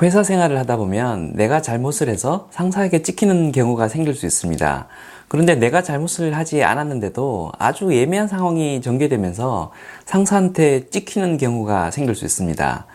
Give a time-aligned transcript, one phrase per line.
[0.00, 4.86] 회사 생활을 하다 보면 내가 잘못을 해서 상사에게 찍히는 경우가 생길 수 있습니다.
[5.26, 9.72] 그런데 내가 잘못을 하지 않았는데도 아주 예매한 상황이 전개되면서
[10.06, 12.86] 상사한테 찍히는 경우가 생길 수 있습니다.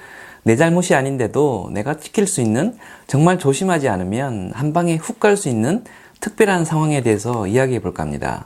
[0.44, 2.78] 내 잘못이 아닌데도 내가 찍힐 수 있는
[3.08, 5.84] 정말 조심하지 않으면 한 방에 훅 갈 수 있는
[6.22, 8.46] 특별한 상황에 대해서 이야기해 볼까 합니다.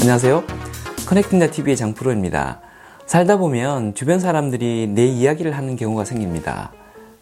[0.00, 0.61] 안녕하세요.
[1.12, 2.62] 커넥팅다 TV의 장프로입니다.
[3.04, 6.72] 살다 보면 주변 사람들이 내 이야기를 하는 경우가 생깁니다.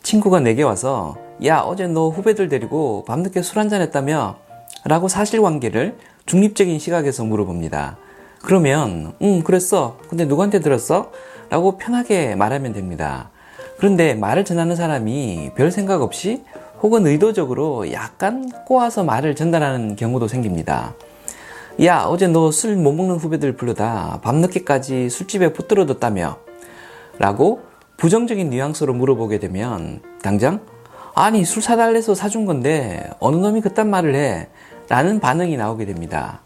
[0.05, 4.37] 친구가 내게 와서 야 어제 너 후배들 데리고 밤늦게 술 한잔 했다며?
[4.85, 7.97] 라고 사실관계를 중립적인 시각에서 물어봅니다.
[8.43, 9.99] 그러면 응 그랬어.
[10.09, 11.11] 근데 누구한테 들었어?
[11.49, 13.31] 라고 편하게 말하면 됩니다.
[13.79, 16.45] 그런데 말을 전하는 사람이 별 생각 없이
[16.81, 20.95] 혹은 의도적으로 약간 꼬아서 말을 전달하는 경우도 생깁니다.
[21.83, 26.39] 야, 어제 너 술 못 먹는 후배들 불러다 밤늦게까지 술집에 붙들어뒀다며?
[27.19, 27.61] 라고
[27.97, 30.61] 부정적인 뉘앙스로 물어보게 되면 당장
[31.15, 34.49] 아니 술 사달래서 사준 건데 어느 놈이 그딴 말을 해?
[34.89, 36.41] 라는 반응이 나오게 됩니다.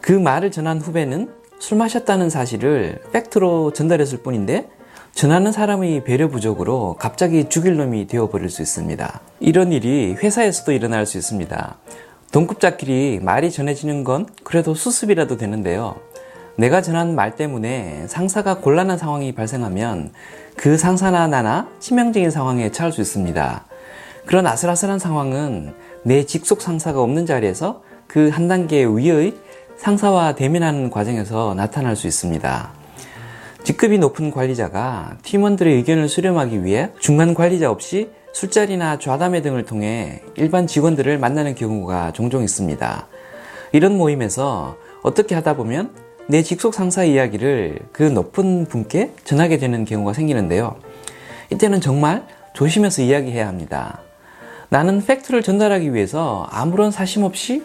[0.00, 4.68] 그 말을 전한 후배는 술 마셨다는 사실을 팩트로 전달했을 뿐인데
[5.14, 9.20] 전하는 사람의 배려 부족으로 갑자기 죽일 놈이 되어버릴 수 있습니다.
[9.40, 11.78] 이런 일이 회사에서도 일어날 수 있습니다.
[12.36, 15.96] 동급자끼리 말이 전해지는 건 그래도 수습이라도 되는데요.
[16.56, 20.12] 내가 전한 말 때문에 상사가 곤란한 상황이 발생하면
[20.54, 23.64] 그 상사나 나나 치명적인 상황에 처할 수 있습니다.
[24.26, 29.34] 그런 아슬아슬한 상황은 내 직속 상사가 없는 자리에서 그 한 단계 위의
[29.78, 32.70] 상사와 대면하는 과정에서 나타날 수 있습니다.
[33.64, 40.66] 직급이 높은 관리자가 팀원들의 의견을 수렴하기 위해 중간 관리자 없이 술자리나 좌담회 등을 통해 일반
[40.66, 43.06] 직원들을 만나는 경우가 종종 있습니다.
[43.72, 45.90] 이런 모임에서 어떻게 하다 보면
[46.26, 50.76] 내 직속 상사 이야기를 그 높은 분께 전하게 되는 경우가 생기는데요.
[51.50, 54.00] 이때는 정말 조심해서 이야기해야 합니다.
[54.68, 57.62] 나는 팩트를 전달하기 위해서 아무런 사심 없이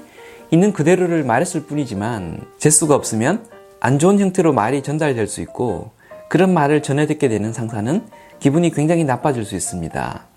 [0.52, 3.46] 있는 그대로를 말했을 뿐이지만 재수가 없으면
[3.82, 5.92] 안 좋은 형태로 말이 전달될 수 있고
[6.30, 8.06] 그런 말을 전해 듣게 되는 상사는
[8.40, 10.31] 기분이 굉장히 나빠질 수 있습니다.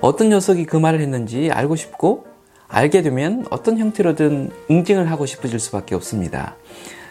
[0.00, 2.26] 어떤 녀석이 그 말을 했는지 알고 싶고
[2.68, 6.54] 알게 되면 어떤 형태로든 응징을 하고 싶어질 수밖에 없습니다.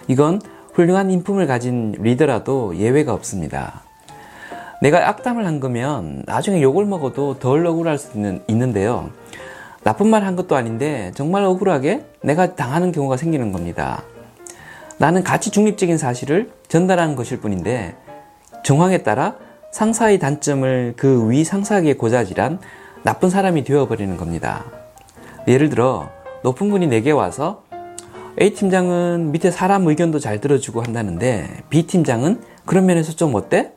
[0.08, 0.42] 이건
[0.74, 3.82] 훌륭한 인품을 가진 리더라도 예외가 없습니다.
[4.82, 9.10] 내가 악담을 한 거면 나중에 욕을 먹어도 덜 억울할 수 있는, 있는데요.
[9.84, 14.04] 나쁜 말 한 것도 아닌데 정말 억울하게 내가 당하는 경우가 생기는 겁니다.
[15.00, 17.96] 나는 가치 중립적인 사실을 전달하는 것일 뿐인데
[18.64, 19.36] 정황에 따라
[19.82, 22.58] 상사의 단점을 그 위 상사에게 고자질한
[23.04, 24.66] 나쁜 사람이 되어버리는 겁니다.
[25.48, 26.10] 예를 들어
[26.42, 27.62] 높은 분이 내게 와서
[28.42, 33.72] A팀장은 밑에 사람 의견도 잘 들어주고 한다는데 B팀장은 그런 면에서 좀 어때?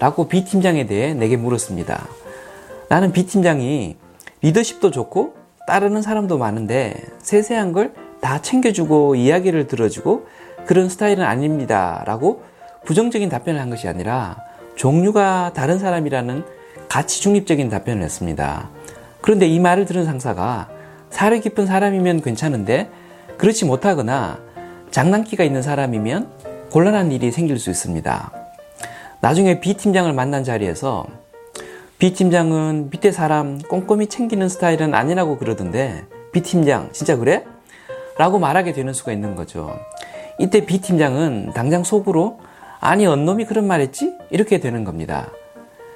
[0.00, 2.04] 라고 B팀장에 대해 내게 물었습니다.
[2.88, 3.96] 나는 B팀장이
[4.42, 5.36] 리더십도 좋고
[5.68, 10.26] 따르는 사람도 많은데 세세한 걸 다 챙겨주고 이야기를 들어주고
[10.64, 12.02] 그런 스타일은 아닙니다.
[12.06, 12.42] 라고
[12.86, 14.38] 부정적인 답변을 한 것이 아니라
[14.76, 16.44] 종류가 다른 사람이라는
[16.88, 18.70] 가치 중립적인 답변을 했습니다.
[19.20, 20.68] 그런데 이 말을 들은 상사가
[21.10, 22.90] 사려 깊은 사람이면 괜찮은데
[23.38, 24.38] 그렇지 못하거나
[24.90, 26.28] 장난기가 있는 사람이면
[26.70, 28.32] 곤란한 일이 생길 수 있습니다.
[29.20, 31.06] 나중에 B팀장을 만난 자리에서
[31.98, 37.44] B팀장은 밑에 사람 꼼꼼히 챙기는 스타일은 아니라고 그러던데 B팀장 진짜 그래?
[38.18, 39.74] 라고 말하게 되는 수가 있는 거죠.
[40.38, 42.40] 이때 B팀장은 당장 속으로
[42.84, 44.12] 아니 언놈이 그런 말 했지?
[44.28, 45.30] 이렇게 되는 겁니다.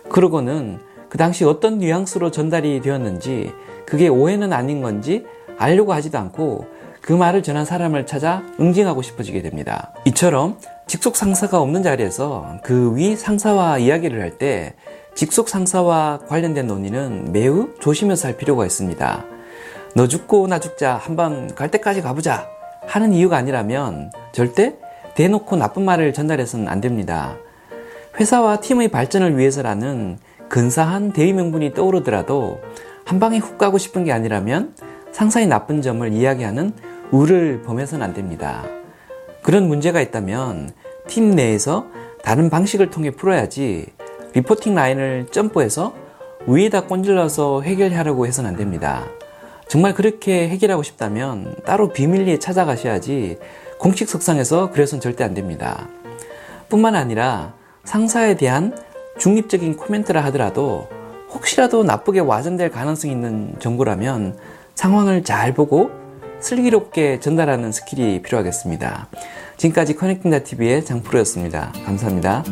[0.09, 0.79] 그러고는
[1.11, 3.53] 그 당시 어떤 뉘앙스로 전달이 되었는지
[3.85, 5.27] 그게 오해는 아닌 건지
[5.59, 6.65] 알려고 하지도 않고
[7.03, 9.93] 그 말을 전한 사람을 찾아 응징하고 싶어지게 됩니다.
[10.07, 10.57] 이처럼
[10.87, 14.75] 직속 상사가 없는 자리에서 그 위 상사와 이야기를 할 때
[15.15, 19.25] 직속 상사와 관련된 논의는 매우 조심해서 할 필요가 있습니다.
[19.95, 22.49] 너 죽고 나 죽자 한번 갈 때까지 가보자
[22.87, 24.77] 하는 이유가 아니라면 절대
[25.19, 27.37] 대놓고 나쁜 말을 전달해서는 안 됩니다.
[28.21, 30.17] 회사와 팀의 발전을 위해서라는
[30.49, 32.61] 근사한 대의 명분이 떠오르더라도
[33.05, 34.77] 한 방에 훅 가고 싶은 게 아니라면
[35.11, 36.73] 상사의 나쁜 점을 이야기하는
[37.11, 38.63] 우를 범해서는 안 됩니다.
[39.43, 40.71] 그런 문제가 있다면
[41.09, 41.87] 팀 내에서
[42.23, 43.87] 다른 방식을 통해 풀어야지
[44.35, 45.95] 리포팅 라인을 점프해서
[46.47, 49.05] 위에다 꼰질러서 해결하려고 해서는 안 됩니다.
[49.67, 53.39] 정말 그렇게 해결하고 싶다면 따로 비밀리에 찾아가셔야지
[53.79, 55.89] 공식 석상에서 그래서는 절대 안 됩니다.
[56.69, 57.55] 뿐만 아니라
[57.85, 58.77] 상사에 대한
[59.19, 60.89] 중립적인 코멘트라 하더라도
[61.31, 64.37] 혹시라도 나쁘게 와전될 가능성이 있는 정보라면
[64.75, 65.91] 상황을 잘 보고
[66.41, 69.09] 슬기롭게 전달하는 skill이 필요하겠습니다.
[69.57, 71.73] 지금까지 커넥팅닷 TV의 장프로였습니다.
[71.85, 72.45] 감사합니다.